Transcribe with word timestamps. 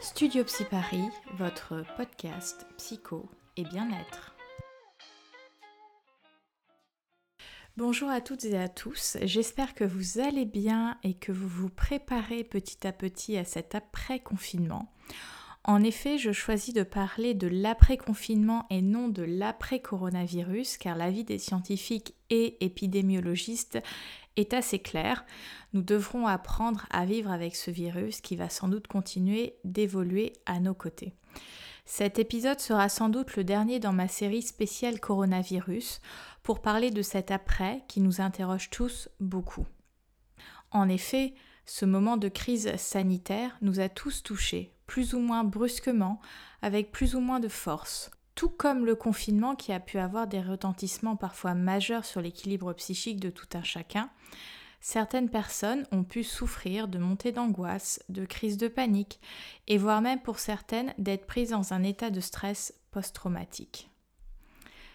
Studio 0.00 0.44
Psy 0.44 0.64
Paris, 0.64 1.08
votre 1.38 1.84
podcast 1.96 2.66
psycho 2.76 3.28
et 3.56 3.64
bien-être. 3.64 4.36
Bonjour 7.76 8.08
à 8.08 8.20
toutes 8.20 8.44
et 8.44 8.56
à 8.56 8.68
tous, 8.68 9.16
j'espère 9.22 9.74
que 9.74 9.82
vous 9.82 10.20
allez 10.20 10.44
bien 10.44 10.98
et 11.02 11.14
que 11.14 11.32
vous 11.32 11.48
vous 11.48 11.68
préparez 11.68 12.44
petit 12.44 12.86
à 12.86 12.92
petit 12.92 13.36
à 13.36 13.44
cet 13.44 13.74
après-confinement. 13.74 14.92
En 15.64 15.82
effet, 15.82 16.16
je 16.16 16.30
choisis 16.30 16.72
de 16.72 16.84
parler 16.84 17.34
de 17.34 17.48
l'après-confinement 17.48 18.66
et 18.70 18.80
non 18.80 19.08
de 19.08 19.22
l'après-coronavirus, 19.22 20.78
car 20.78 20.96
l'avis 20.96 21.24
des 21.24 21.38
scientifiques 21.38 22.14
et 22.30 22.64
épidémiologistes 22.64 23.78
est 24.38 24.54
assez 24.54 24.78
clair. 24.78 25.24
Nous 25.72 25.82
devrons 25.82 26.26
apprendre 26.26 26.86
à 26.90 27.04
vivre 27.04 27.30
avec 27.30 27.56
ce 27.56 27.70
virus 27.70 28.20
qui 28.20 28.36
va 28.36 28.48
sans 28.48 28.68
doute 28.68 28.86
continuer 28.86 29.56
d'évoluer 29.64 30.32
à 30.46 30.60
nos 30.60 30.74
côtés. 30.74 31.14
Cet 31.84 32.18
épisode 32.18 32.60
sera 32.60 32.88
sans 32.88 33.08
doute 33.08 33.36
le 33.36 33.44
dernier 33.44 33.80
dans 33.80 33.94
ma 33.94 34.08
série 34.08 34.42
spéciale 34.42 35.00
coronavirus 35.00 36.00
pour 36.42 36.60
parler 36.60 36.90
de 36.90 37.02
cet 37.02 37.30
après 37.30 37.82
qui 37.88 38.00
nous 38.00 38.20
interroge 38.20 38.70
tous 38.70 39.08
beaucoup. 39.20 39.66
En 40.70 40.88
effet, 40.88 41.34
ce 41.64 41.84
moment 41.84 42.16
de 42.16 42.28
crise 42.28 42.74
sanitaire 42.76 43.56
nous 43.62 43.80
a 43.80 43.88
tous 43.88 44.22
touchés, 44.22 44.74
plus 44.86 45.14
ou 45.14 45.18
moins 45.18 45.44
brusquement, 45.44 46.20
avec 46.60 46.92
plus 46.92 47.14
ou 47.14 47.20
moins 47.20 47.40
de 47.40 47.48
force. 47.48 48.10
Tout 48.38 48.50
comme 48.50 48.86
le 48.86 48.94
confinement 48.94 49.56
qui 49.56 49.72
a 49.72 49.80
pu 49.80 49.98
avoir 49.98 50.28
des 50.28 50.40
retentissements 50.40 51.16
parfois 51.16 51.54
majeurs 51.54 52.04
sur 52.04 52.20
l'équilibre 52.20 52.72
psychique 52.74 53.18
de 53.18 53.30
tout 53.30 53.48
un 53.54 53.64
chacun, 53.64 54.10
certaines 54.80 55.28
personnes 55.28 55.84
ont 55.90 56.04
pu 56.04 56.22
souffrir 56.22 56.86
de 56.86 56.98
montées 56.98 57.32
d'angoisse, 57.32 58.00
de 58.08 58.24
crises 58.24 58.56
de 58.56 58.68
panique, 58.68 59.18
et 59.66 59.76
voire 59.76 60.02
même 60.02 60.20
pour 60.20 60.38
certaines 60.38 60.94
d'être 60.98 61.26
prises 61.26 61.50
dans 61.50 61.72
un 61.72 61.82
état 61.82 62.10
de 62.10 62.20
stress 62.20 62.72
post-traumatique. 62.92 63.90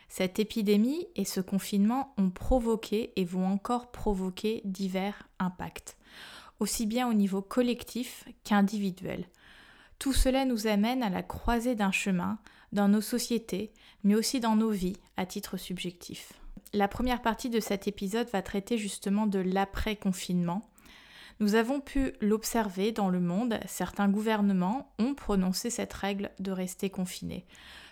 Cette 0.07 0.39
épidémie 0.39 1.05
et 1.17 1.25
ce 1.25 1.41
confinement 1.41 2.13
ont 2.17 2.29
provoqué 2.29 3.11
et 3.17 3.25
vont 3.25 3.45
encore 3.45 3.91
provoquer 3.91 4.61
divers 4.63 5.27
impacts 5.39 5.97
aussi 6.61 6.85
bien 6.85 7.09
au 7.09 7.13
niveau 7.13 7.41
collectif 7.41 8.23
qu'individuel. 8.45 9.27
Tout 9.99 10.13
cela 10.13 10.45
nous 10.45 10.65
amène 10.67 11.03
à 11.03 11.09
la 11.09 11.23
croisée 11.23 11.75
d'un 11.75 11.91
chemin 11.91 12.39
dans 12.73 12.89
nos 12.89 13.01
sociétés, 13.01 13.71
mais 14.03 14.15
aussi 14.15 14.39
dans 14.39 14.55
nos 14.55 14.71
vies 14.71 14.97
à 15.15 15.25
titre 15.25 15.57
subjectif. 15.57 16.33
La 16.73 16.87
première 16.87 17.21
partie 17.21 17.49
de 17.49 17.59
cet 17.59 17.87
épisode 17.87 18.27
va 18.29 18.41
traiter 18.41 18.77
justement 18.77 19.27
de 19.27 19.39
l'après-confinement. 19.39 20.63
Nous 21.39 21.55
avons 21.55 21.79
pu 21.79 22.13
l'observer 22.19 22.91
dans 22.91 23.09
le 23.09 23.19
monde, 23.19 23.59
certains 23.67 24.09
gouvernements 24.09 24.91
ont 24.99 25.13
prononcé 25.13 25.69
cette 25.69 25.93
règle 25.93 26.31
de 26.39 26.51
rester 26.51 26.89
confinés. 26.89 27.45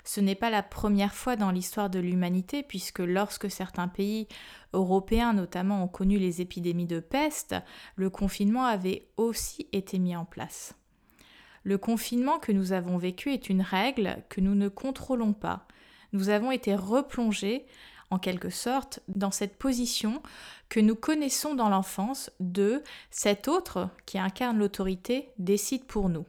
Ce 0.03 0.19
n'est 0.19 0.35
pas 0.35 0.49
la 0.49 0.63
première 0.63 1.13
fois 1.13 1.35
dans 1.35 1.51
l'histoire 1.51 1.89
de 1.89 1.99
l'humanité, 1.99 2.63
puisque 2.63 2.99
lorsque 2.99 3.51
certains 3.51 3.87
pays 3.87 4.27
européens 4.73 5.33
notamment 5.33 5.83
ont 5.83 5.87
connu 5.87 6.17
les 6.17 6.41
épidémies 6.41 6.87
de 6.87 6.99
peste, 6.99 7.55
le 7.95 8.09
confinement 8.09 8.65
avait 8.65 9.09
aussi 9.17 9.67
été 9.73 9.99
mis 9.99 10.15
en 10.15 10.25
place. 10.25 10.75
Le 11.63 11.77
confinement 11.77 12.39
que 12.39 12.51
nous 12.51 12.73
avons 12.73 12.97
vécu 12.97 13.31
est 13.31 13.49
une 13.49 13.61
règle 13.61 14.23
que 14.29 14.41
nous 14.41 14.55
ne 14.55 14.67
contrôlons 14.67 15.33
pas. 15.33 15.67
Nous 16.13 16.29
avons 16.29 16.51
été 16.51 16.75
replongés, 16.75 17.65
en 18.09 18.19
quelque 18.19 18.49
sorte, 18.49 18.99
dans 19.07 19.31
cette 19.31 19.57
position 19.57 20.21
que 20.69 20.79
nous 20.79 20.95
connaissons 20.95 21.53
dans 21.55 21.69
l'enfance 21.69 22.31
de 22.39 22.83
cet 23.09 23.47
autre 23.47 23.89
qui 24.05 24.17
incarne 24.17 24.57
l'autorité 24.57 25.29
décide 25.37 25.85
pour 25.85 26.09
nous. 26.09 26.25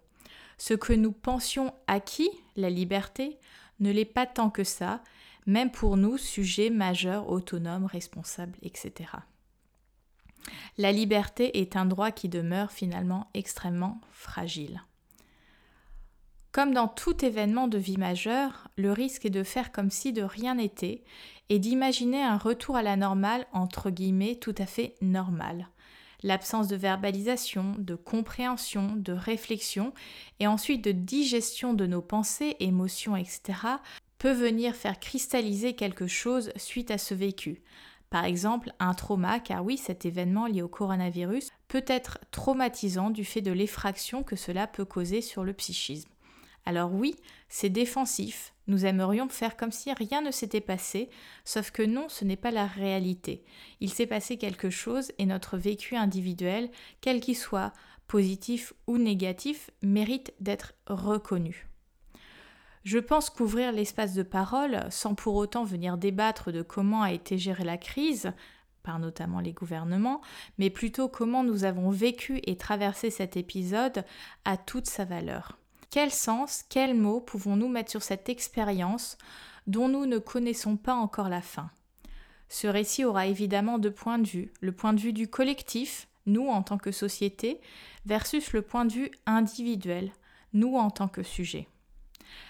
Ce 0.59 0.75
que 0.75 0.93
nous 0.93 1.13
pensions 1.13 1.75
acquis, 1.87 2.31
la 2.57 2.71
liberté, 2.71 3.39
ne 3.81 3.91
l'est 3.91 4.05
pas 4.05 4.27
tant 4.27 4.51
que 4.51 4.65
ça, 4.65 5.03
même 5.47 5.73
pour 5.73 5.97
nous, 5.97 6.19
sujets 6.19 6.71
majeurs, 6.71 7.29
autonomes, 7.31 7.87
responsables, 7.87 8.59
etc. 8.63 9.11
La 10.79 10.93
liberté 10.93 11.61
est 11.61 11.77
un 11.77 11.85
droit 11.85 12.11
qui 12.13 12.29
demeure 12.29 12.71
finalement 12.71 13.29
extrêmement 13.35 14.01
fragile. 14.13 14.83
Comme 16.53 16.75
dans 16.75 16.87
tout 16.87 17.25
événement 17.25 17.67
de 17.67 17.79
vie 17.79 17.97
majeur, 17.97 18.69
le 18.77 18.93
risque 18.93 19.25
est 19.25 19.31
de 19.31 19.43
faire 19.43 19.73
comme 19.73 19.91
si 19.91 20.13
de 20.13 20.23
rien 20.23 20.57
n'était 20.57 21.03
et 21.49 21.59
d'imaginer 21.59 22.23
un 22.23 22.37
retour 22.37 22.77
à 22.77 22.83
la 22.83 22.95
normale 22.95 23.47
entre 23.55 23.89
guillemets 23.89 24.37
tout 24.37 24.55
à 24.59 24.67
fait 24.67 24.95
normal. 25.01 25.69
L'absence 26.23 26.69
de 26.69 26.77
verbalisation, 26.77 27.75
de 27.79 27.95
compréhension, 27.95 28.93
de 28.97 29.15
réflexion 29.15 29.95
et 30.41 30.47
ensuite 30.47 30.85
de 30.85 30.93
digestion 30.93 31.73
de 31.73 31.87
nos 31.87 32.03
pensées, 32.03 32.57
émotions, 32.61 33.17
etc. 33.17 33.41
peut 34.19 34.33
venir 34.33 34.75
faire 34.75 35.01
cristalliser 35.01 35.73
quelque 35.73 36.07
chose 36.07 36.53
suite 36.57 36.91
à 36.91 36.99
ce 36.99 37.15
vécu. 37.15 37.63
Par 38.11 38.27
exemple, 38.27 38.75
un 38.79 38.93
trauma, 38.93 39.41
car 39.41 39.65
oui, 39.65 39.79
cet 39.79 40.05
événement 40.05 40.47
lié 40.47 40.61
au 40.61 40.69
coronavirus 40.69 41.49
peut 41.69 41.85
être 41.87 42.19
traumatisant 42.31 43.09
du 43.09 43.25
fait 43.25 43.41
de 43.41 43.53
l'effraction 43.53 44.23
que 44.23 44.37
cela 44.37 44.67
peut 44.67 44.85
causer 44.85 45.23
sur 45.23 45.45
le 45.45 45.55
psychisme. 45.55 46.12
Alors 46.65 46.93
oui, 46.93 47.17
c'est 47.49 47.71
défensif, 47.71 48.55
nous 48.69 48.87
aimerions 48.87 49.29
faire 49.29 49.57
comme 49.57 49.73
si 49.73 49.93
rien 49.93 50.21
ne 50.21 50.31
s'était 50.31 50.61
passé, 50.61 51.11
sauf 51.45 51.73
que 51.73 51.83
non, 51.83 52.09
ce 52.09 52.25
n'est 52.25 52.37
pas 52.37 52.53
la 52.53 52.67
réalité. 52.67 53.45
Il 53.81 53.93
s'est 53.93 54.07
passé 54.07 54.37
quelque 54.37 54.71
chose 54.71 55.11
et 55.19 55.27
notre 55.27 55.57
vécu 55.57 55.97
individuel, 55.97 56.71
quel 57.01 57.21
qu'il 57.21 57.37
soit, 57.37 57.73
positif 58.07 58.73
ou 58.87 58.99
négatif, 58.99 59.71
mérite 59.83 60.33
d'être 60.39 60.75
reconnu. 60.87 61.69
Je 62.85 62.99
pense 62.99 63.31
qu'ouvrir 63.31 63.73
l'espace 63.73 64.15
de 64.15 64.23
parole, 64.23 64.87
sans 64.91 65.15
pour 65.15 65.35
autant 65.35 65.65
venir 65.65 65.99
débattre 65.99 66.53
de 66.53 66.63
comment 66.63 67.03
a 67.03 67.13
été 67.13 67.39
gérée 67.39 67.65
la 67.65 67.79
crise, 67.79 68.33
par 68.83 68.99
notamment 68.99 69.41
les 69.41 69.53
gouvernements, 69.53 70.21
mais 70.59 70.71
plutôt 70.71 71.09
comment 71.09 71.45
nous 71.45 71.65
avons 71.65 71.91
vécu 71.91 72.41
et 72.45 72.57
traversé 72.57 73.11
cet 73.11 73.37
épisode, 73.37 74.05
a 74.45 74.57
toute 74.57 74.87
sa 74.87 75.05
valeur. 75.05 75.62
Quel 75.93 76.11
sens, 76.11 76.65
quels 76.71 76.95
mots 76.95 77.21
pouvons-nous 77.21 77.69
mettre 77.69 77.91
sur 77.91 78.03
cette 78.03 78.31
expérience 78.31 79.19
dont 79.67 79.89
nous 79.89 80.07
ne 80.07 80.17
connaissons 80.17 80.79
pas 80.79 80.95
encore 80.95 81.29
la 81.29 81.43
fin? 81.43 81.71
Ce 82.49 82.67
récit 82.67 83.05
aura 83.05 83.27
évidemment 83.27 83.79
deux 83.79 83.91
points 83.91 84.19
de 84.19 84.27
vue. 84.27 84.53
Le 84.63 84.73
point 84.73 84.95
de 84.95 85.01
vue 85.01 85.13
du 85.13 85.29
collectif, 85.29 86.09
nous 86.25 86.49
en 86.49 86.63
tant 86.63 86.79
que 86.79 86.93
société, 86.93 87.61
versus 88.07 88.55
le 88.55 88.63
point 88.63 88.87
de 88.87 88.93
vue 88.95 89.11
individuel, 89.27 90.13
nous 90.55 90.77
en 90.77 90.89
tant 90.89 91.09
que 91.09 91.23
sujet. 91.23 91.69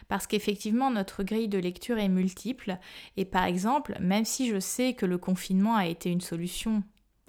Parce 0.07 0.29
qu'effectivement, 0.29 0.93
notre 0.93 1.25
grille 1.25 1.49
de 1.49 1.59
lecture 1.59 1.99
est 1.99 2.09
multiple, 2.09 2.79
et 3.17 3.25
par 3.25 3.47
exemple, 3.47 3.97
même 3.99 4.25
si 4.25 4.49
je 4.49 4.61
sais 4.61 4.95
que 4.95 5.05
le 5.05 5.19
confinement 5.19 5.75
a 5.75 5.89
été 5.89 6.11
une 6.11 6.21
solution 6.21 6.85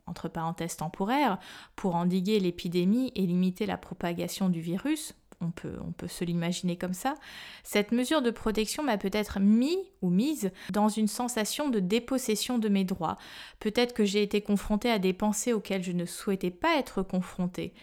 entre 0.06 0.28
parenthèses 0.28 0.78
temporaire, 0.78 1.40
pour 1.76 1.96
endiguer 1.96 2.40
l'épidémie 2.40 3.12
et 3.16 3.26
limiter 3.26 3.66
la 3.66 3.78
propagation 3.78 4.50
du 4.50 4.62
virus, 4.62 5.16
on 5.44 5.52
peut, 5.92 6.08
se 6.08 6.24
l'imaginer 6.24 6.78
comme 6.78 6.94
ça, 6.94 7.16
cette 7.64 7.92
mesure 7.92 8.22
de 8.22 8.32
protection 8.32 8.84
m'a 8.84 8.98
peut-être 8.98 9.40
mis 9.40 9.78
ou 10.02 10.10
mise 10.10 10.52
dans 10.72 10.90
une 10.90 11.08
sensation 11.08 11.70
de 11.70 11.80
dépossession 11.80 12.58
de 12.58 12.70
mes 12.70 12.84
droits. 12.84 13.18
Peut-être 13.60 13.94
que 13.94 14.06
j'ai 14.06 14.24
été 14.24 14.42
confrontée 14.42 14.90
à 14.90 15.00
des 15.00 15.14
pensées 15.14 15.54
auxquelles 15.54 15.84
je 15.84 15.92
ne 15.92 16.06
souhaitais 16.06 16.52
pas 16.52 16.78
être 16.78 17.04
confrontée. 17.04 17.74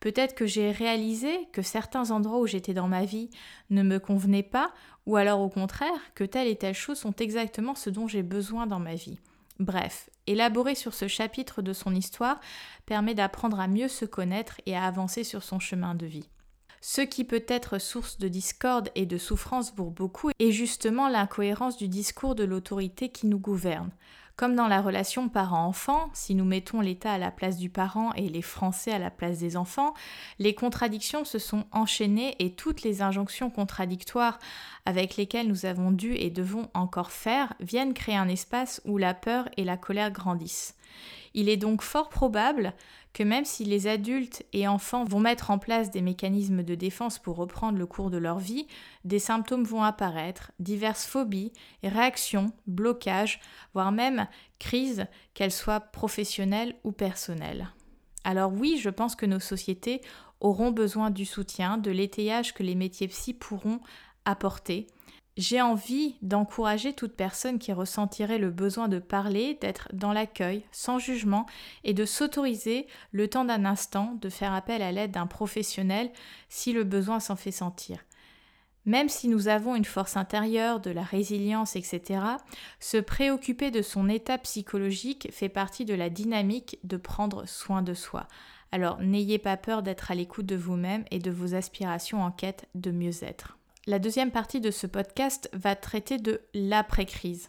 Peut-être 0.00 0.34
que 0.34 0.46
j'ai 0.46 0.70
réalisé 0.70 1.48
que 1.52 1.62
certains 1.62 2.10
endroits 2.12 2.38
où 2.38 2.46
j'étais 2.46 2.74
dans 2.74 2.88
ma 2.88 3.04
vie 3.04 3.30
ne 3.70 3.82
me 3.82 3.98
convenaient 3.98 4.42
pas, 4.42 4.72
ou 5.06 5.16
alors 5.16 5.40
au 5.40 5.48
contraire, 5.48 6.00
que 6.14 6.24
telle 6.24 6.46
et 6.46 6.56
telle 6.56 6.74
chose 6.74 6.98
sont 6.98 7.14
exactement 7.16 7.74
ce 7.74 7.90
dont 7.90 8.06
j'ai 8.06 8.22
besoin 8.22 8.66
dans 8.66 8.78
ma 8.78 8.94
vie. 8.94 9.18
Bref, 9.58 10.08
élaborer 10.28 10.76
sur 10.76 10.94
ce 10.94 11.08
chapitre 11.08 11.62
de 11.62 11.72
son 11.72 11.94
histoire 11.94 12.40
permet 12.86 13.14
d'apprendre 13.14 13.58
à 13.58 13.66
mieux 13.66 13.88
se 13.88 14.04
connaître 14.04 14.60
et 14.66 14.76
à 14.76 14.84
avancer 14.84 15.24
sur 15.24 15.42
son 15.42 15.58
chemin 15.58 15.96
de 15.96 16.06
vie. 16.06 16.28
Ce 16.80 17.00
qui 17.00 17.24
peut 17.24 17.44
être 17.48 17.78
source 17.78 18.18
de 18.18 18.28
discorde 18.28 18.90
et 18.94 19.06
de 19.06 19.18
souffrance 19.18 19.70
pour 19.70 19.90
beaucoup 19.90 20.30
est 20.38 20.52
justement 20.52 21.08
l'incohérence 21.08 21.76
du 21.76 21.88
discours 21.88 22.34
de 22.34 22.44
l'autorité 22.44 23.08
qui 23.08 23.26
nous 23.26 23.38
gouverne. 23.38 23.90
Comme 24.38 24.54
dans 24.54 24.68
la 24.68 24.80
relation 24.80 25.28
parent-enfant, 25.28 26.10
si 26.14 26.36
nous 26.36 26.44
mettons 26.44 26.80
l'État 26.80 27.10
à 27.10 27.18
la 27.18 27.32
place 27.32 27.56
du 27.56 27.70
parent 27.70 28.12
et 28.12 28.28
les 28.28 28.40
Français 28.40 28.92
à 28.92 29.00
la 29.00 29.10
place 29.10 29.38
des 29.38 29.56
enfants, 29.56 29.94
les 30.38 30.54
contradictions 30.54 31.24
se 31.24 31.40
sont 31.40 31.64
enchaînées 31.72 32.36
et 32.38 32.52
toutes 32.52 32.82
les 32.82 33.02
injonctions 33.02 33.50
contradictoires 33.50 34.38
avec 34.86 35.16
lesquelles 35.16 35.48
nous 35.48 35.66
avons 35.66 35.90
dû 35.90 36.14
et 36.14 36.30
devons 36.30 36.68
encore 36.72 37.10
faire 37.10 37.52
viennent 37.58 37.94
créer 37.94 38.14
un 38.14 38.28
espace 38.28 38.80
où 38.84 38.96
la 38.96 39.12
peur 39.12 39.48
et 39.56 39.64
la 39.64 39.76
colère 39.76 40.12
grandissent. 40.12 40.76
Il 41.34 41.48
est 41.48 41.56
donc 41.56 41.82
fort 41.82 42.08
probable 42.08 42.74
que 43.12 43.22
même 43.22 43.44
si 43.44 43.64
les 43.64 43.86
adultes 43.86 44.44
et 44.52 44.68
enfants 44.68 45.04
vont 45.04 45.20
mettre 45.20 45.50
en 45.50 45.58
place 45.58 45.90
des 45.90 46.02
mécanismes 46.02 46.62
de 46.62 46.74
défense 46.74 47.18
pour 47.18 47.36
reprendre 47.36 47.78
le 47.78 47.86
cours 47.86 48.10
de 48.10 48.18
leur 48.18 48.38
vie, 48.38 48.66
des 49.04 49.18
symptômes 49.18 49.64
vont 49.64 49.82
apparaître, 49.82 50.52
diverses 50.60 51.06
phobies, 51.06 51.52
réactions, 51.82 52.52
blocages, 52.66 53.40
voire 53.74 53.92
même 53.92 54.28
crises, 54.58 55.06
qu'elles 55.34 55.52
soient 55.52 55.80
professionnelles 55.80 56.76
ou 56.84 56.92
personnelles. 56.92 57.70
Alors 58.24 58.52
oui, 58.52 58.78
je 58.80 58.90
pense 58.90 59.16
que 59.16 59.26
nos 59.26 59.40
sociétés 59.40 60.02
auront 60.40 60.70
besoin 60.70 61.10
du 61.10 61.24
soutien, 61.24 61.78
de 61.78 61.90
l'étayage 61.90 62.54
que 62.54 62.62
les 62.62 62.74
métiers 62.74 63.08
psy 63.08 63.34
pourront 63.34 63.80
apporter. 64.24 64.86
J'ai 65.38 65.62
envie 65.62 66.16
d'encourager 66.20 66.94
toute 66.94 67.14
personne 67.14 67.60
qui 67.60 67.72
ressentirait 67.72 68.38
le 68.38 68.50
besoin 68.50 68.88
de 68.88 68.98
parler, 68.98 69.56
d'être 69.60 69.88
dans 69.92 70.12
l'accueil, 70.12 70.64
sans 70.72 70.98
jugement, 70.98 71.46
et 71.84 71.94
de 71.94 72.04
s'autoriser 72.04 72.88
le 73.12 73.28
temps 73.28 73.44
d'un 73.44 73.64
instant 73.64 74.18
de 74.20 74.30
faire 74.30 74.52
appel 74.52 74.82
à 74.82 74.90
l'aide 74.90 75.12
d'un 75.12 75.28
professionnel 75.28 76.10
si 76.48 76.72
le 76.72 76.82
besoin 76.82 77.20
s'en 77.20 77.36
fait 77.36 77.52
sentir. 77.52 78.04
Même 78.84 79.08
si 79.08 79.28
nous 79.28 79.46
avons 79.46 79.76
une 79.76 79.84
force 79.84 80.16
intérieure, 80.16 80.80
de 80.80 80.90
la 80.90 81.04
résilience, 81.04 81.76
etc., 81.76 82.20
se 82.80 82.96
préoccuper 82.96 83.70
de 83.70 83.82
son 83.82 84.08
état 84.08 84.38
psychologique 84.38 85.28
fait 85.30 85.48
partie 85.48 85.84
de 85.84 85.94
la 85.94 86.10
dynamique 86.10 86.80
de 86.82 86.96
prendre 86.96 87.46
soin 87.46 87.82
de 87.82 87.94
soi. 87.94 88.26
Alors 88.72 89.00
n'ayez 89.00 89.38
pas 89.38 89.56
peur 89.56 89.84
d'être 89.84 90.10
à 90.10 90.16
l'écoute 90.16 90.46
de 90.46 90.56
vous-même 90.56 91.04
et 91.12 91.20
de 91.20 91.30
vos 91.30 91.54
aspirations 91.54 92.24
en 92.24 92.32
quête 92.32 92.66
de 92.74 92.90
mieux-être. 92.90 93.57
La 93.88 93.98
deuxième 93.98 94.30
partie 94.30 94.60
de 94.60 94.70
ce 94.70 94.86
podcast 94.86 95.48
va 95.54 95.74
traiter 95.74 96.18
de 96.18 96.42
l'après-crise. 96.52 97.48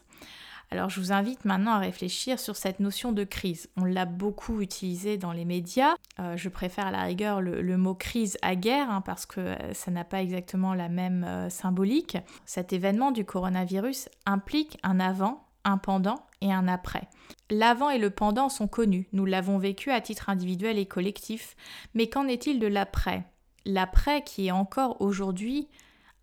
Alors 0.70 0.88
je 0.88 0.98
vous 0.98 1.12
invite 1.12 1.44
maintenant 1.44 1.72
à 1.72 1.78
réfléchir 1.78 2.40
sur 2.40 2.56
cette 2.56 2.80
notion 2.80 3.12
de 3.12 3.24
crise. 3.24 3.68
On 3.76 3.84
l'a 3.84 4.06
beaucoup 4.06 4.62
utilisé 4.62 5.18
dans 5.18 5.32
les 5.32 5.44
médias. 5.44 5.96
Euh, 6.18 6.38
je 6.38 6.48
préfère 6.48 6.86
à 6.86 6.92
la 6.92 7.02
rigueur 7.02 7.42
le, 7.42 7.76
mot 7.76 7.94
crise 7.94 8.38
à 8.40 8.56
guerre 8.56 8.90
hein, 8.90 9.02
parce 9.02 9.26
que 9.26 9.40
euh, 9.40 9.74
ça 9.74 9.90
n'a 9.90 10.02
pas 10.02 10.22
exactement 10.22 10.72
la 10.72 10.88
même 10.88 11.24
euh, 11.24 11.50
symbolique. 11.50 12.16
Cet 12.46 12.72
événement 12.72 13.10
du 13.10 13.26
coronavirus 13.26 14.08
implique 14.24 14.78
un 14.82 14.98
avant, 14.98 15.46
un 15.64 15.76
pendant 15.76 16.24
et 16.40 16.50
un 16.50 16.68
après. 16.68 17.06
L'avant 17.50 17.90
et 17.90 17.98
le 17.98 18.08
pendant 18.08 18.48
sont 18.48 18.66
connus, 18.66 19.08
nous 19.12 19.26
l'avons 19.26 19.58
vécu 19.58 19.90
à 19.90 20.00
titre 20.00 20.30
individuel 20.30 20.78
et 20.78 20.86
collectif, 20.86 21.54
mais 21.92 22.08
qu'en 22.08 22.26
est-il 22.28 22.60
de 22.60 22.66
l'après? 22.66 23.24
L'après 23.66 24.24
qui 24.24 24.46
est 24.46 24.52
encore 24.52 25.02
aujourd'hui 25.02 25.68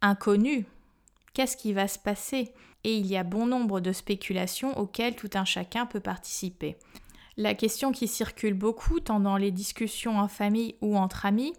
inconnu. 0.01 0.65
Qu'est-ce 1.33 1.57
qui 1.57 1.73
va 1.73 1.87
se 1.87 1.99
passer? 1.99 2.53
Et 2.83 2.95
il 2.95 3.05
y 3.05 3.17
a 3.17 3.23
bon 3.23 3.45
nombre 3.45 3.79
de 3.79 3.91
spéculations 3.91 4.77
auxquelles 4.77 5.15
tout 5.15 5.29
un 5.33 5.45
chacun 5.45 5.85
peut 5.85 5.99
participer. 5.99 6.77
La 7.35 7.53
question 7.53 7.91
qui 7.91 8.07
circule 8.07 8.55
beaucoup, 8.55 8.99
tant 8.99 9.19
dans 9.19 9.37
les 9.37 9.51
discussions 9.51 10.17
en 10.17 10.27
famille 10.27 10.75
ou 10.81 10.97
entre 10.97 11.25
amis, 11.25 11.53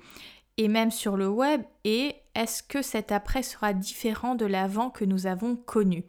et 0.56 0.66
même 0.66 0.90
sur 0.90 1.16
le 1.16 1.28
web, 1.28 1.62
est 1.84 2.16
est-ce 2.34 2.62
que 2.62 2.82
cet 2.82 3.12
après 3.12 3.42
sera 3.42 3.72
différent 3.72 4.34
de 4.34 4.46
l'avant 4.46 4.90
que 4.90 5.04
nous 5.04 5.26
avons 5.26 5.54
connu? 5.54 6.04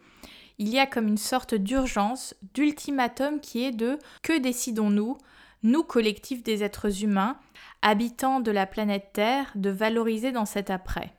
Il 0.58 0.70
y 0.70 0.80
a 0.80 0.88
comme 0.88 1.08
une 1.08 1.18
sorte 1.18 1.54
d'urgence, 1.54 2.36
d'ultimatum 2.54 3.40
qui 3.40 3.64
est 3.64 3.72
de 3.72 4.00
que 4.24 4.40
décidons-nous, 4.40 5.18
nous 5.62 5.84
collectifs 5.84 6.44
des 6.44 6.64
êtres 6.64 7.04
humains, 7.04 7.38
habitants 7.82 8.40
de 8.40 8.52
la 8.52 8.66
planète 8.66 9.10
Terre, 9.14 9.52
de 9.56 9.70
valoriser 9.70 10.32
dans 10.32 10.46
cet 10.46 10.70
après? 10.70 11.14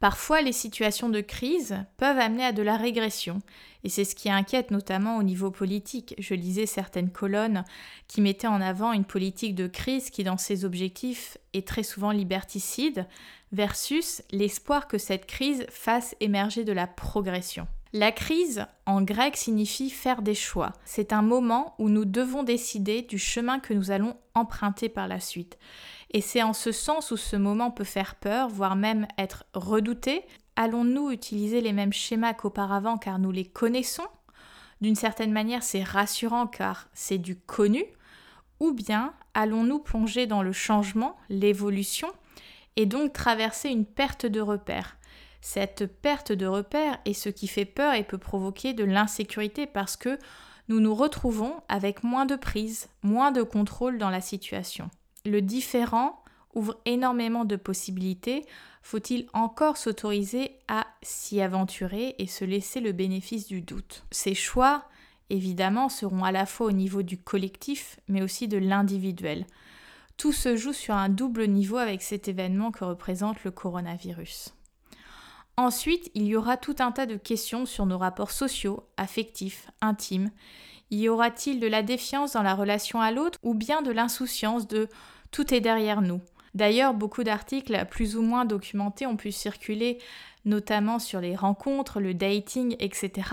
Parfois, 0.00 0.40
les 0.40 0.52
situations 0.52 1.10
de 1.10 1.20
crise 1.20 1.76
peuvent 1.98 2.18
amener 2.18 2.46
à 2.46 2.52
de 2.52 2.62
la 2.62 2.78
régression, 2.78 3.40
et 3.84 3.90
c'est 3.90 4.04
ce 4.04 4.14
qui 4.14 4.30
inquiète 4.30 4.70
notamment 4.70 5.18
au 5.18 5.22
niveau 5.22 5.50
politique. 5.50 6.14
Je 6.18 6.32
lisais 6.32 6.64
certaines 6.64 7.10
colonnes 7.10 7.64
qui 8.08 8.22
mettaient 8.22 8.46
en 8.46 8.62
avant 8.62 8.94
une 8.94 9.04
politique 9.04 9.54
de 9.54 9.66
crise 9.66 10.08
qui, 10.08 10.24
dans 10.24 10.38
ses 10.38 10.64
objectifs, 10.64 11.36
est 11.52 11.68
très 11.68 11.82
souvent 11.82 12.12
liberticide, 12.12 13.06
versus 13.52 14.22
l'espoir 14.30 14.88
que 14.88 14.96
cette 14.96 15.26
crise 15.26 15.66
fasse 15.68 16.16
émerger 16.20 16.64
de 16.64 16.72
la 16.72 16.86
progression. 16.86 17.66
La 17.92 18.12
crise, 18.12 18.64
en 18.86 19.02
grec, 19.02 19.36
signifie 19.36 19.90
faire 19.90 20.22
des 20.22 20.34
choix. 20.34 20.72
C'est 20.84 21.12
un 21.12 21.22
moment 21.22 21.74
où 21.78 21.88
nous 21.88 22.04
devons 22.04 22.44
décider 22.44 23.02
du 23.02 23.18
chemin 23.18 23.58
que 23.58 23.74
nous 23.74 23.90
allons 23.90 24.16
emprunter 24.34 24.88
par 24.88 25.08
la 25.08 25.18
suite. 25.18 25.58
Et 26.10 26.20
c'est 26.20 26.42
en 26.42 26.52
ce 26.52 26.72
sens 26.72 27.10
où 27.10 27.16
ce 27.16 27.36
moment 27.36 27.70
peut 27.70 27.84
faire 27.84 28.16
peur, 28.16 28.48
voire 28.48 28.76
même 28.76 29.06
être 29.16 29.44
redouté. 29.54 30.24
Allons-nous 30.56 31.10
utiliser 31.10 31.60
les 31.60 31.72
mêmes 31.72 31.92
schémas 31.92 32.34
qu'auparavant 32.34 32.98
car 32.98 33.18
nous 33.18 33.30
les 33.30 33.46
connaissons? 33.46 34.08
D'une 34.80 34.96
certaine 34.96 35.32
manière, 35.32 35.62
c'est 35.62 35.82
rassurant 35.82 36.46
car 36.46 36.88
c'est 36.94 37.18
du 37.18 37.36
connu. 37.36 37.84
Ou 38.58 38.72
bien 38.72 39.14
allons-nous 39.34 39.78
plonger 39.78 40.26
dans 40.26 40.42
le 40.42 40.52
changement, 40.52 41.16
l'évolution, 41.28 42.08
et 42.76 42.86
donc 42.86 43.12
traverser 43.12 43.68
une 43.68 43.86
perte 43.86 44.26
de 44.26 44.40
repère 44.40 44.96
cette 45.40 45.86
perte 45.86 46.32
de 46.32 46.46
repère 46.46 46.98
est 47.04 47.14
ce 47.14 47.28
qui 47.28 47.48
fait 47.48 47.64
peur 47.64 47.94
et 47.94 48.04
peut 48.04 48.18
provoquer 48.18 48.74
de 48.74 48.84
l'insécurité 48.84 49.66
parce 49.66 49.96
que 49.96 50.18
nous 50.68 50.80
nous 50.80 50.94
retrouvons 50.94 51.54
avec 51.68 52.04
moins 52.04 52.26
de 52.26 52.36
prise, 52.36 52.88
moins 53.02 53.32
de 53.32 53.42
contrôle 53.42 53.98
dans 53.98 54.10
la 54.10 54.20
situation. 54.20 54.90
Le 55.26 55.40
différent 55.40 56.22
ouvre 56.54 56.78
énormément 56.84 57.44
de 57.44 57.56
possibilités. 57.56 58.44
Faut-il 58.82 59.26
encore 59.32 59.76
s'autoriser 59.76 60.52
à 60.68 60.86
s'y 61.02 61.40
aventurer 61.40 62.14
et 62.18 62.26
se 62.26 62.44
laisser 62.44 62.80
le 62.80 62.92
bénéfice 62.92 63.46
du 63.46 63.60
doute? 63.60 64.04
Ces 64.10 64.34
choix, 64.34 64.84
évidemment, 65.28 65.88
seront 65.88 66.24
à 66.24 66.32
la 66.32 66.46
fois 66.46 66.66
au 66.66 66.72
niveau 66.72 67.02
du 67.02 67.18
collectif, 67.18 68.00
mais 68.08 68.22
aussi 68.22 68.48
de 68.48 68.58
l'individuel. 68.58 69.46
Tout 70.16 70.32
se 70.32 70.56
joue 70.56 70.72
sur 70.72 70.94
un 70.94 71.08
double 71.08 71.46
niveau 71.46 71.76
avec 71.76 72.02
cet 72.02 72.28
événement 72.28 72.72
que 72.72 72.84
représente 72.84 73.44
le 73.44 73.50
coronavirus. 73.50 74.54
Ensuite, 75.60 76.10
il 76.14 76.24
y 76.24 76.36
aura 76.36 76.56
tout 76.56 76.76
un 76.78 76.90
tas 76.90 77.04
de 77.04 77.16
questions 77.16 77.66
sur 77.66 77.84
nos 77.84 77.98
rapports 77.98 78.30
sociaux, 78.30 78.88
affectifs, 78.96 79.70
intimes, 79.82 80.30
y 80.90 81.06
aura-t-il 81.06 81.60
de 81.60 81.66
la 81.66 81.82
défiance 81.82 82.32
dans 82.32 82.42
la 82.42 82.54
relation 82.54 83.02
à 83.02 83.12
l'autre 83.12 83.38
ou 83.42 83.52
bien 83.52 83.82
de 83.82 83.90
l'insouciance 83.90 84.66
de 84.66 84.88
tout 85.30 85.52
est 85.52 85.60
derrière 85.60 86.00
nous? 86.00 86.22
D'ailleurs, 86.54 86.94
beaucoup 86.94 87.24
d'articles 87.24 87.86
plus 87.90 88.16
ou 88.16 88.22
moins 88.22 88.46
documentés 88.46 89.06
ont 89.06 89.18
pu 89.18 89.32
circuler 89.32 89.98
notamment 90.44 90.98
sur 90.98 91.20
les 91.20 91.36
rencontres, 91.36 92.00
le 92.00 92.14
dating, 92.14 92.76
etc. 92.78 93.28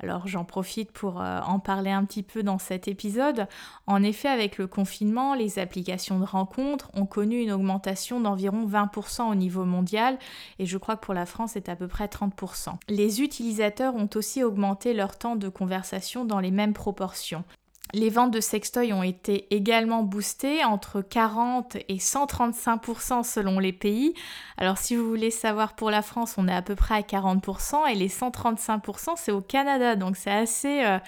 Alors 0.00 0.26
j'en 0.28 0.44
profite 0.44 0.92
pour 0.92 1.20
euh, 1.20 1.40
en 1.40 1.58
parler 1.58 1.90
un 1.90 2.04
petit 2.04 2.22
peu 2.22 2.42
dans 2.42 2.58
cet 2.58 2.88
épisode. 2.88 3.46
En 3.86 4.02
effet, 4.02 4.28
avec 4.28 4.58
le 4.58 4.66
confinement, 4.66 5.34
les 5.34 5.58
applications 5.58 6.18
de 6.18 6.24
rencontres 6.24 6.90
ont 6.94 7.06
connu 7.06 7.40
une 7.40 7.52
augmentation 7.52 8.20
d'environ 8.20 8.66
20% 8.66 9.30
au 9.30 9.34
niveau 9.34 9.64
mondial 9.64 10.18
et 10.58 10.66
je 10.66 10.78
crois 10.78 10.96
que 10.96 11.04
pour 11.04 11.14
la 11.14 11.26
France 11.26 11.52
c'est 11.54 11.68
à 11.68 11.76
peu 11.76 11.88
près 11.88 12.06
30%. 12.06 12.74
Les 12.88 13.22
utilisateurs 13.22 13.94
ont 13.94 14.10
aussi 14.14 14.44
augmenté 14.44 14.94
leur 14.94 15.16
temps 15.16 15.36
de 15.36 15.48
conversation 15.48 16.24
dans 16.24 16.40
les 16.40 16.50
mêmes 16.50 16.74
proportions. 16.74 17.44
Les 17.94 18.10
ventes 18.10 18.32
de 18.32 18.40
sextoys 18.40 18.92
ont 18.92 19.02
été 19.02 19.46
également 19.54 20.02
boostées 20.02 20.64
entre 20.64 21.02
40 21.02 21.76
et 21.88 21.96
135% 21.96 23.22
selon 23.22 23.58
les 23.58 23.72
pays. 23.72 24.12
Alors 24.56 24.76
si 24.76 24.96
vous 24.96 25.08
voulez 25.08 25.30
savoir 25.30 25.74
pour 25.76 25.90
la 25.90 26.02
France, 26.02 26.34
on 26.36 26.48
est 26.48 26.54
à 26.54 26.62
peu 26.62 26.74
près 26.74 26.96
à 26.96 27.00
40% 27.02 27.88
et 27.88 27.94
les 27.94 28.08
135% 28.08 29.12
c'est 29.16 29.32
au 29.32 29.40
Canada, 29.40 29.94
donc 29.94 30.16
c'est 30.16 30.32
assez 30.32 30.84
euh, 30.84 30.98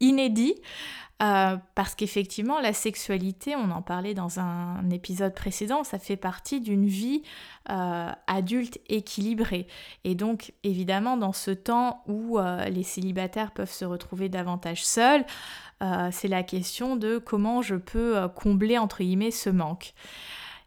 inédit. 0.00 0.54
Euh, 1.22 1.56
parce 1.74 1.94
qu'effectivement, 1.94 2.60
la 2.60 2.72
sexualité, 2.72 3.54
on 3.54 3.70
en 3.70 3.82
parlait 3.82 4.14
dans 4.14 4.40
un 4.40 4.90
épisode 4.90 5.32
précédent, 5.32 5.84
ça 5.84 5.98
fait 5.98 6.16
partie 6.16 6.60
d'une 6.60 6.86
vie 6.86 7.22
euh, 7.70 8.10
adulte 8.26 8.80
équilibrée. 8.88 9.68
Et 10.02 10.16
donc, 10.16 10.52
évidemment, 10.64 11.16
dans 11.16 11.32
ce 11.32 11.52
temps 11.52 12.02
où 12.08 12.38
les 12.68 12.82
célibataires 12.82 13.52
peuvent 13.52 13.70
se 13.72 13.84
retrouver 13.84 14.28
davantage 14.28 14.84
seuls, 14.84 15.24
euh, 15.82 16.08
c'est 16.12 16.28
la 16.28 16.42
question 16.42 16.96
de 16.96 17.18
comment 17.18 17.60
je 17.60 17.74
peux 17.74 18.16
euh, 18.16 18.28
combler 18.28 18.78
entre 18.78 19.02
guillemets 19.02 19.30
ce 19.30 19.50
manque. 19.50 19.94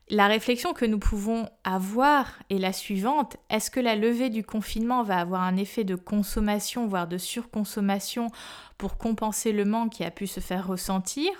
La 0.10 0.28
réflexion 0.28 0.72
que 0.72 0.86
nous 0.86 1.00
pouvons 1.00 1.50
avoir 1.66 2.40
est 2.50 2.60
la 2.60 2.72
suivante. 2.72 3.36
Est-ce 3.50 3.70
que 3.70 3.82
la 3.82 3.98
levée 3.98 4.30
du 4.30 4.42
confinement 4.42 5.04
va 5.04 5.18
avoir 5.18 5.42
un 5.42 5.58
effet 5.58 5.84
de 5.84 5.96
consommation, 5.96 6.88
voire 6.88 7.10
de 7.10 7.18
surconsommation 7.18 8.32
pour 8.78 8.98
compenser 8.98 9.52
le 9.52 9.66
manque 9.66 9.92
qui 9.92 10.06
a 10.06 10.12
pu 10.12 10.26
se 10.26 10.40
faire 10.40 10.66
ressentir? 10.66 11.32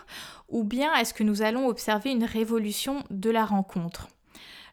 Ou 0.50 0.66
bien 0.66 0.94
est-ce 0.96 1.14
que 1.14 1.24
nous 1.24 1.44
allons 1.44 1.68
observer 1.68 2.12
une 2.12 2.26
révolution 2.26 3.06
de 3.10 3.30
la 3.30 3.46
rencontre? 3.46 4.10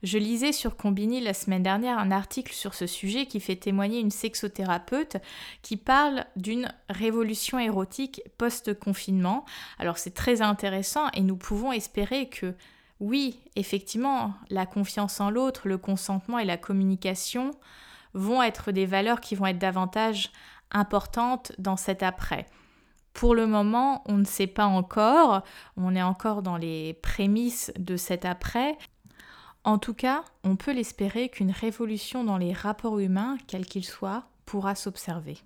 Je 0.03 0.19
lisais 0.19 0.53
sur 0.53 0.77
Combini 0.77 1.21
la 1.21 1.33
semaine 1.33 1.63
dernière 1.63 1.99
un 1.99 2.11
article 2.11 2.53
sur 2.53 2.75
ce 2.75 2.89
sujet 2.89 3.27
qui 3.27 3.39
fait 3.39 3.55
témoigner 3.55 4.01
une 4.01 4.11
sexothérapeute 4.11 5.19
qui 5.63 5.77
parle 5.77 6.27
d'une 6.35 6.75
révolution 6.91 7.61
érotique 7.61 8.23
post-confinement. 8.39 9.45
Alors 9.79 9.99
c'est 9.99 10.15
très 10.15 10.43
intéressant 10.43 11.09
et 11.15 11.21
nous 11.21 11.37
pouvons 11.37 11.71
espérer 11.71 12.29
que 12.29 12.55
oui, 13.01 13.41
effectivement, 13.57 14.35
la 14.51 14.67
confiance 14.67 15.21
en 15.21 15.31
l'autre, 15.31 15.69
le 15.69 15.79
consentement 15.79 16.39
et 16.39 16.45
la 16.45 16.57
communication 16.57 17.51
vont 18.15 18.43
être 18.43 18.73
des 18.73 18.87
valeurs 18.87 19.21
qui 19.21 19.35
vont 19.35 19.47
être 19.47 19.59
davantage 19.59 20.31
importantes 20.71 21.53
dans 21.59 21.77
cet 21.77 22.03
après. 22.03 22.47
Pour 23.13 23.35
le 23.35 23.47
moment, 23.47 24.03
on 24.07 24.15
ne 24.15 24.25
sait 24.25 24.47
pas 24.47 24.67
encore, 24.67 25.43
on 25.77 25.95
est 25.95 26.03
encore 26.03 26.43
dans 26.43 26.57
les 26.57 26.95
prémices 26.95 27.73
de 27.79 27.97
cet 27.97 28.25
après, 28.25 28.77
en 29.65 29.79
tout 29.79 29.95
cas, 29.95 30.25
on 30.45 30.57
peut 30.57 30.73
l'espérer 30.73 31.31
qu'une 31.31 31.51
révolution 31.51 32.23
dans 32.23 32.37
les 32.37 32.53
rapports 32.53 32.99
humains, 32.99 33.39
quels 33.47 33.65
qu'ils 33.65 33.85
soient, 33.85 34.25
pourra 34.45 34.75
s'observer. 34.75 35.39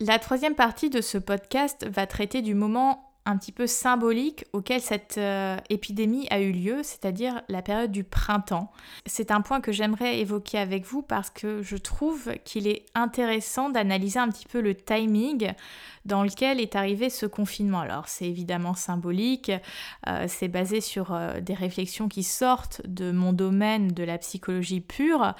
La 0.00 0.18
troisième 0.18 0.54
partie 0.54 0.90
de 0.90 1.00
ce 1.00 1.16
podcast 1.16 1.86
va 1.88 2.06
traiter 2.06 2.42
du 2.42 2.54
moment 2.54 3.05
un 3.26 3.36
petit 3.36 3.52
peu 3.52 3.66
symbolique 3.66 4.44
auquel 4.52 4.80
cette 4.80 5.18
euh, 5.18 5.56
épidémie 5.68 6.28
a 6.30 6.40
eu 6.40 6.52
lieu, 6.52 6.82
c'est-à-dire 6.82 7.42
la 7.48 7.60
période 7.60 7.90
du 7.90 8.04
printemps. 8.04 8.70
C'est 9.04 9.32
un 9.32 9.40
point 9.40 9.60
que 9.60 9.72
j'aimerais 9.72 10.20
évoquer 10.20 10.58
avec 10.58 10.84
vous 10.84 11.02
parce 11.02 11.28
que 11.28 11.60
je 11.60 11.76
trouve 11.76 12.32
qu'il 12.44 12.68
est 12.68 12.86
intéressant 12.94 13.68
d'analyser 13.68 14.20
un 14.20 14.28
petit 14.28 14.46
peu 14.46 14.60
le 14.60 14.76
timing 14.76 15.52
dans 16.04 16.22
lequel 16.22 16.60
est 16.60 16.76
arrivé 16.76 17.10
ce 17.10 17.26
confinement. 17.26 17.80
Alors 17.80 18.06
c'est 18.06 18.26
évidemment 18.26 18.74
symbolique, 18.74 19.50
euh, 20.06 20.26
c'est 20.28 20.46
basé 20.46 20.80
sur 20.80 21.12
euh, 21.12 21.40
des 21.40 21.54
réflexions 21.54 22.08
qui 22.08 22.22
sortent 22.22 22.80
de 22.86 23.10
mon 23.10 23.32
domaine 23.32 23.88
de 23.88 24.04
la 24.04 24.18
psychologie 24.18 24.80
pure, 24.80 25.34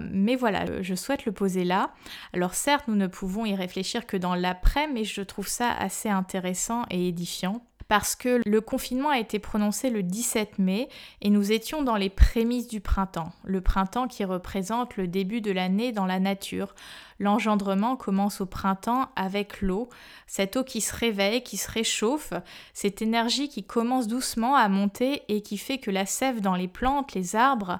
mais 0.00 0.36
voilà, 0.36 0.80
je 0.82 0.94
souhaite 0.94 1.24
le 1.24 1.32
poser 1.32 1.64
là. 1.64 1.90
Alors 2.32 2.54
certes, 2.54 2.86
nous 2.88 2.94
ne 2.94 3.08
pouvons 3.08 3.44
y 3.44 3.54
réfléchir 3.54 4.06
que 4.06 4.16
dans 4.16 4.34
l'après, 4.34 4.86
mais 4.86 5.04
je 5.04 5.22
trouve 5.22 5.48
ça 5.48 5.72
assez 5.72 6.08
intéressant 6.08 6.84
et 6.90 6.95
édifiant 7.04 7.62
parce 7.88 8.16
que 8.16 8.40
le 8.44 8.60
confinement 8.60 9.10
a 9.10 9.18
été 9.18 9.38
prononcé 9.38 9.90
le 9.90 10.02
17 10.02 10.58
mai 10.58 10.88
et 11.22 11.30
nous 11.30 11.52
étions 11.52 11.82
dans 11.82 11.96
les 11.96 12.10
prémices 12.10 12.66
du 12.66 12.80
printemps. 12.80 13.32
Le 13.44 13.60
printemps 13.60 14.08
qui 14.08 14.24
représente 14.24 14.96
le 14.96 15.06
début 15.06 15.40
de 15.40 15.52
l'année 15.52 15.92
dans 15.92 16.06
la 16.06 16.18
nature. 16.18 16.74
L'engendrement 17.20 17.96
commence 17.96 18.40
au 18.40 18.46
printemps 18.46 19.08
avec 19.14 19.62
l'eau, 19.62 19.88
cette 20.26 20.56
eau 20.56 20.64
qui 20.64 20.80
se 20.80 20.94
réveille, 20.94 21.42
qui 21.42 21.56
se 21.56 21.70
réchauffe, 21.70 22.32
cette 22.74 23.02
énergie 23.02 23.48
qui 23.48 23.62
commence 23.62 24.08
doucement 24.08 24.56
à 24.56 24.68
monter 24.68 25.22
et 25.28 25.40
qui 25.40 25.56
fait 25.56 25.78
que 25.78 25.90
la 25.90 26.06
sève 26.06 26.40
dans 26.40 26.56
les 26.56 26.68
plantes, 26.68 27.14
les 27.14 27.36
arbres, 27.36 27.78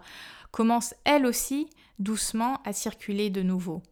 commence 0.53 0.95
elle 1.05 1.27
aussi 1.27 1.69
doucement 1.99 2.61
à 2.65 2.73
circuler 2.73 3.31
de 3.31 3.43
nouveau. 3.43 3.83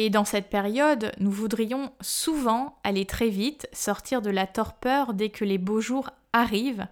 Et 0.00 0.10
dans 0.10 0.24
cette 0.24 0.48
période, 0.48 1.10
nous 1.18 1.32
voudrions 1.32 1.90
souvent 2.00 2.78
aller 2.84 3.04
très 3.04 3.30
vite, 3.30 3.68
sortir 3.72 4.22
de 4.22 4.30
la 4.30 4.46
torpeur 4.46 5.12
dès 5.12 5.28
que 5.28 5.44
les 5.44 5.58
beaux 5.58 5.80
jours 5.80 6.10
arrivent, 6.32 6.86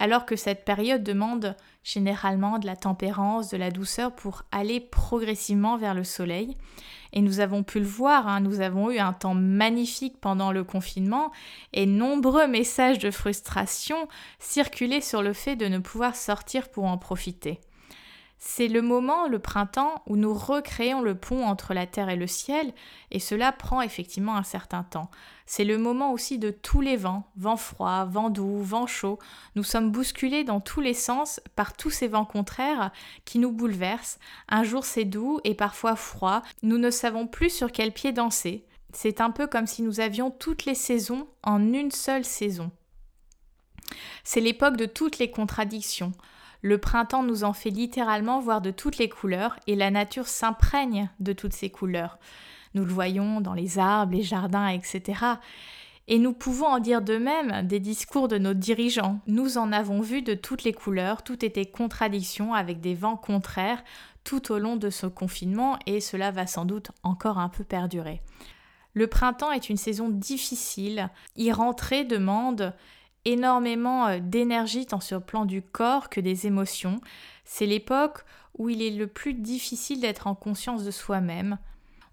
alors 0.00 0.26
que 0.26 0.34
cette 0.34 0.64
période 0.64 1.04
demande 1.04 1.54
généralement 1.84 2.58
de 2.58 2.66
la 2.66 2.74
tempérance, 2.74 3.50
de 3.50 3.56
la 3.56 3.70
douceur 3.70 4.16
pour 4.16 4.42
aller 4.50 4.80
progressivement 4.80 5.76
vers 5.76 5.94
le 5.94 6.02
soleil. 6.02 6.56
Et 7.12 7.20
nous 7.20 7.38
avons 7.38 7.62
pu 7.62 7.78
le 7.78 7.86
voir, 7.86 8.26
hein, 8.26 8.40
nous 8.40 8.60
avons 8.60 8.90
eu 8.90 8.98
un 8.98 9.12
temps 9.12 9.34
magnifique 9.34 10.20
pendant 10.20 10.50
le 10.50 10.64
confinement 10.64 11.30
et 11.72 11.86
nombreux 11.86 12.48
messages 12.48 12.98
de 12.98 13.12
frustration 13.12 14.08
circulaient 14.40 15.00
sur 15.00 15.22
le 15.22 15.34
fait 15.34 15.54
de 15.54 15.66
ne 15.66 15.78
pouvoir 15.78 16.16
sortir 16.16 16.68
pour 16.68 16.86
en 16.86 16.98
profiter. 16.98 17.60
C'est 18.42 18.68
le 18.68 18.80
moment, 18.80 19.28
le 19.28 19.38
printemps, 19.38 20.02
où 20.06 20.16
nous 20.16 20.32
recréons 20.32 21.02
le 21.02 21.14
pont 21.14 21.44
entre 21.44 21.74
la 21.74 21.86
terre 21.86 22.08
et 22.08 22.16
le 22.16 22.26
ciel, 22.26 22.72
et 23.10 23.18
cela 23.18 23.52
prend 23.52 23.82
effectivement 23.82 24.34
un 24.34 24.42
certain 24.42 24.82
temps. 24.82 25.10
C'est 25.44 25.64
le 25.64 25.76
moment 25.76 26.10
aussi 26.10 26.38
de 26.38 26.50
tous 26.50 26.80
les 26.80 26.96
vents, 26.96 27.30
vent 27.36 27.58
froid, 27.58 28.06
vent 28.06 28.30
doux, 28.30 28.62
vent 28.62 28.86
chaud. 28.86 29.18
Nous 29.56 29.62
sommes 29.62 29.92
bousculés 29.92 30.42
dans 30.42 30.60
tous 30.60 30.80
les 30.80 30.94
sens 30.94 31.42
par 31.54 31.76
tous 31.76 31.90
ces 31.90 32.08
vents 32.08 32.24
contraires 32.24 32.92
qui 33.26 33.38
nous 33.38 33.52
bouleversent. 33.52 34.18
Un 34.48 34.64
jour 34.64 34.86
c'est 34.86 35.04
doux 35.04 35.38
et 35.44 35.54
parfois 35.54 35.94
froid. 35.94 36.42
Nous 36.62 36.78
ne 36.78 36.90
savons 36.90 37.26
plus 37.26 37.50
sur 37.50 37.70
quel 37.70 37.92
pied 37.92 38.12
danser. 38.12 38.64
C'est 38.94 39.20
un 39.20 39.30
peu 39.30 39.48
comme 39.48 39.66
si 39.66 39.82
nous 39.82 40.00
avions 40.00 40.30
toutes 40.30 40.64
les 40.64 40.74
saisons 40.74 41.28
en 41.42 41.74
une 41.74 41.90
seule 41.90 42.24
saison. 42.24 42.70
C'est 44.24 44.40
l'époque 44.40 44.78
de 44.78 44.86
toutes 44.86 45.18
les 45.18 45.30
contradictions. 45.30 46.12
Le 46.62 46.78
printemps 46.78 47.22
nous 47.22 47.44
en 47.44 47.52
fait 47.52 47.70
littéralement 47.70 48.40
voir 48.40 48.60
de 48.60 48.70
toutes 48.70 48.98
les 48.98 49.08
couleurs 49.08 49.56
et 49.66 49.76
la 49.76 49.90
nature 49.90 50.26
s'imprègne 50.26 51.10
de 51.20 51.32
toutes 51.32 51.54
ces 51.54 51.70
couleurs. 51.70 52.18
Nous 52.74 52.84
le 52.84 52.92
voyons 52.92 53.40
dans 53.40 53.54
les 53.54 53.78
arbres, 53.78 54.14
les 54.14 54.22
jardins, 54.22 54.68
etc. 54.68 55.24
Et 56.06 56.18
nous 56.18 56.32
pouvons 56.32 56.66
en 56.66 56.78
dire 56.80 57.02
de 57.02 57.18
même 57.18 57.66
des 57.66 57.80
discours 57.80 58.28
de 58.28 58.38
nos 58.38 58.54
dirigeants. 58.54 59.20
Nous 59.26 59.58
en 59.58 59.72
avons 59.72 60.00
vu 60.00 60.22
de 60.22 60.34
toutes 60.34 60.64
les 60.64 60.72
couleurs, 60.72 61.22
tout 61.22 61.44
était 61.44 61.66
contradiction 61.66 62.52
avec 62.52 62.80
des 62.80 62.94
vents 62.94 63.16
contraires 63.16 63.82
tout 64.24 64.52
au 64.52 64.58
long 64.58 64.76
de 64.76 64.90
ce 64.90 65.06
confinement 65.06 65.78
et 65.86 66.00
cela 66.00 66.30
va 66.30 66.46
sans 66.46 66.64
doute 66.64 66.90
encore 67.02 67.38
un 67.38 67.48
peu 67.48 67.64
perdurer. 67.64 68.22
Le 68.92 69.06
printemps 69.06 69.52
est 69.52 69.70
une 69.70 69.76
saison 69.76 70.08
difficile, 70.08 71.10
y 71.36 71.52
rentrer 71.52 72.04
demande 72.04 72.74
énormément 73.24 74.06
euh, 74.06 74.18
d'énergie 74.20 74.86
tant 74.86 75.00
sur 75.00 75.18
le 75.18 75.24
plan 75.24 75.44
du 75.44 75.62
corps 75.62 76.08
que 76.08 76.20
des 76.20 76.46
émotions. 76.46 77.00
C'est 77.44 77.66
l'époque 77.66 78.24
où 78.58 78.68
il 78.68 78.82
est 78.82 78.90
le 78.90 79.06
plus 79.06 79.34
difficile 79.34 80.00
d'être 80.00 80.26
en 80.26 80.34
conscience 80.34 80.84
de 80.84 80.90
soi-même. 80.90 81.58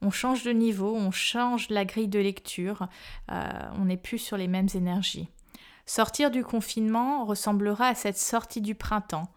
On 0.02 0.12
change 0.12 0.44
de 0.44 0.52
niveau, 0.52 0.96
on 0.96 1.12
change 1.12 1.70
la 1.70 1.84
grille 1.84 2.08
de 2.08 2.20
lecture, 2.20 2.88
euh, 3.32 3.50
on 3.80 3.86
n'est 3.86 3.98
plus 3.98 4.20
sur 4.20 4.38
les 4.38 4.48
mêmes 4.48 4.70
énergies. 4.76 5.28
Sortir 5.86 6.30
du 6.30 6.44
confinement 6.44 7.26
ressemblera 7.26 7.88
à 7.88 7.96
cette 7.96 8.18
sortie 8.18 8.62
du 8.62 8.76
printemps. 8.76 9.30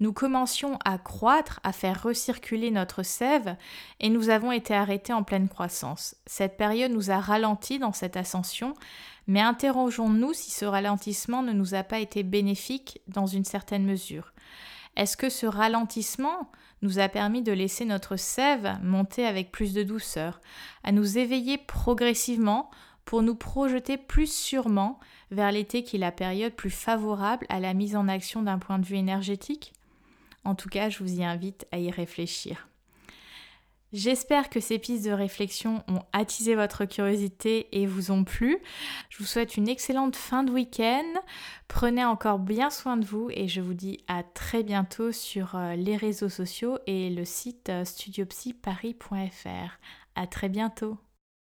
Nous 0.00 0.14
commencions 0.14 0.78
à 0.86 0.96
croître, 0.96 1.60
à 1.62 1.72
faire 1.72 2.02
recirculer 2.02 2.70
notre 2.70 3.02
sève, 3.02 3.56
et 4.00 4.08
nous 4.08 4.30
avons 4.30 4.50
été 4.50 4.74
arrêtés 4.74 5.12
en 5.12 5.22
pleine 5.22 5.48
croissance. 5.48 6.16
Cette 6.26 6.56
période 6.56 6.90
nous 6.90 7.10
a 7.10 7.20
ralenti 7.20 7.78
dans 7.78 7.92
cette 7.92 8.16
ascension, 8.16 8.74
mais 9.26 9.42
interrogeons-nous 9.42 10.32
si 10.32 10.50
ce 10.50 10.64
ralentissement 10.64 11.42
ne 11.42 11.52
nous 11.52 11.74
a 11.74 11.82
pas 11.82 11.98
été 11.98 12.22
bénéfique 12.22 13.02
dans 13.08 13.26
une 13.26 13.44
certaine 13.44 13.84
mesure. 13.84 14.32
Est-ce 14.96 15.18
que 15.18 15.28
ce 15.28 15.44
ralentissement 15.44 16.50
nous 16.80 16.98
a 16.98 17.08
permis 17.08 17.42
de 17.42 17.52
laisser 17.52 17.84
notre 17.84 18.16
sève 18.16 18.78
monter 18.82 19.26
avec 19.26 19.52
plus 19.52 19.74
de 19.74 19.82
douceur, 19.82 20.40
à 20.82 20.92
nous 20.92 21.18
éveiller 21.18 21.58
progressivement 21.58 22.70
pour 23.04 23.22
nous 23.22 23.34
projeter 23.34 23.98
plus 23.98 24.32
sûrement 24.32 24.98
vers 25.30 25.52
l'été 25.52 25.84
qui 25.84 25.96
est 25.96 26.00
la 26.00 26.10
période 26.10 26.54
plus 26.54 26.70
favorable 26.70 27.44
à 27.50 27.60
la 27.60 27.74
mise 27.74 27.96
en 27.96 28.08
action 28.08 28.42
d'un 28.42 28.58
point 28.58 28.78
de 28.78 28.86
vue 28.86 28.96
énergétique? 28.96 29.74
En 30.44 30.54
tout 30.54 30.68
cas, 30.68 30.88
je 30.88 30.98
vous 30.98 31.20
y 31.20 31.24
invite 31.24 31.66
à 31.72 31.78
y 31.78 31.90
réfléchir. 31.90 32.68
J'espère 33.92 34.50
que 34.50 34.60
ces 34.60 34.78
pistes 34.78 35.04
de 35.04 35.10
réflexion 35.10 35.82
ont 35.88 36.02
attisé 36.12 36.54
votre 36.54 36.84
curiosité 36.84 37.66
et 37.72 37.86
vous 37.86 38.12
ont 38.12 38.22
plu. 38.22 38.58
Je 39.08 39.18
vous 39.18 39.24
souhaite 39.24 39.56
une 39.56 39.68
excellente 39.68 40.14
fin 40.14 40.44
de 40.44 40.52
week-end. 40.52 41.20
Prenez 41.66 42.04
encore 42.04 42.38
bien 42.38 42.70
soin 42.70 42.96
de 42.96 43.04
vous 43.04 43.30
et 43.32 43.48
je 43.48 43.60
vous 43.60 43.74
dis 43.74 43.98
à 44.06 44.22
très 44.22 44.62
bientôt 44.62 45.10
sur 45.10 45.56
euh, 45.56 45.74
les 45.74 45.96
réseaux 45.96 46.28
sociaux 46.28 46.78
et 46.86 47.10
le 47.10 47.24
site 47.24 47.68
euh, 47.68 47.84
studiopsyparis.fr. 47.84 49.80
À 50.14 50.26
très 50.28 50.48
bientôt. 50.48 50.96